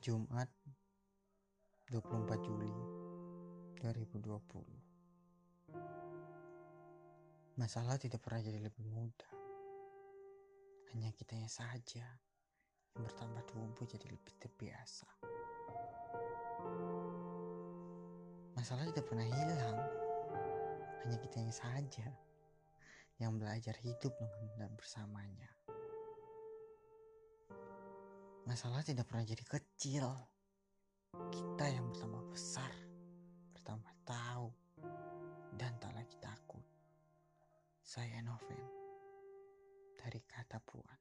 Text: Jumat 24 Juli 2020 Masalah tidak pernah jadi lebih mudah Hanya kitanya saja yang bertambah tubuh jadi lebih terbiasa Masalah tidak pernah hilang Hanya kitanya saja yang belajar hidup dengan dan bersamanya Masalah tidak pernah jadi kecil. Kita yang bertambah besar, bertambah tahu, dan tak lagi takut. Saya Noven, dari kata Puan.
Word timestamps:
Jumat 0.00 0.48
24 1.92 2.32
Juli 2.40 2.72
2020 3.84 4.32
Masalah 7.60 8.00
tidak 8.00 8.24
pernah 8.24 8.40
jadi 8.40 8.64
lebih 8.64 8.80
mudah 8.88 9.32
Hanya 10.96 11.12
kitanya 11.12 11.52
saja 11.52 12.08
yang 12.96 13.04
bertambah 13.04 13.44
tubuh 13.44 13.84
jadi 13.84 14.08
lebih 14.08 14.40
terbiasa 14.40 15.04
Masalah 18.56 18.88
tidak 18.88 19.04
pernah 19.04 19.28
hilang 19.28 19.78
Hanya 21.04 21.16
kitanya 21.20 21.52
saja 21.52 22.08
yang 23.20 23.36
belajar 23.36 23.76
hidup 23.84 24.16
dengan 24.16 24.64
dan 24.64 24.72
bersamanya 24.80 25.59
Masalah 28.50 28.82
tidak 28.82 29.06
pernah 29.06 29.22
jadi 29.22 29.44
kecil. 29.46 30.06
Kita 31.30 31.64
yang 31.70 31.86
bertambah 31.86 32.34
besar, 32.34 32.66
bertambah 33.54 33.94
tahu, 34.02 34.50
dan 35.54 35.70
tak 35.78 35.94
lagi 35.94 36.18
takut. 36.18 36.66
Saya 37.78 38.18
Noven, 38.26 38.66
dari 40.02 40.18
kata 40.26 40.58
Puan. 40.66 40.99